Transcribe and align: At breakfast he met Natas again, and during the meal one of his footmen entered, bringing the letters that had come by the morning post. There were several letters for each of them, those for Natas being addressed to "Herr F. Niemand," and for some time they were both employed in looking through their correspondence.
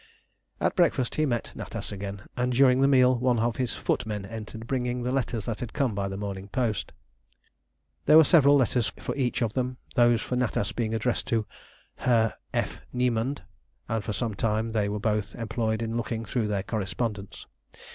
At 0.59 0.75
breakfast 0.75 1.13
he 1.13 1.27
met 1.27 1.51
Natas 1.55 1.91
again, 1.91 2.23
and 2.35 2.51
during 2.53 2.81
the 2.81 2.87
meal 2.87 3.19
one 3.19 3.37
of 3.37 3.57
his 3.57 3.75
footmen 3.75 4.25
entered, 4.25 4.65
bringing 4.65 5.03
the 5.03 5.11
letters 5.11 5.45
that 5.45 5.59
had 5.59 5.73
come 5.73 5.93
by 5.93 6.07
the 6.07 6.17
morning 6.17 6.47
post. 6.47 6.91
There 8.07 8.17
were 8.17 8.23
several 8.23 8.55
letters 8.55 8.91
for 8.97 9.15
each 9.15 9.43
of 9.43 9.53
them, 9.53 9.77
those 9.93 10.19
for 10.19 10.35
Natas 10.35 10.75
being 10.75 10.95
addressed 10.95 11.27
to 11.27 11.45
"Herr 11.97 12.33
F. 12.51 12.81
Niemand," 12.91 13.43
and 13.87 14.03
for 14.03 14.11
some 14.11 14.33
time 14.33 14.71
they 14.71 14.89
were 14.89 14.99
both 14.99 15.35
employed 15.35 15.83
in 15.83 15.95
looking 15.95 16.25
through 16.25 16.47
their 16.47 16.63
correspondence. 16.63 17.45